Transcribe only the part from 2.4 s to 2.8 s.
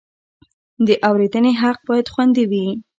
وي.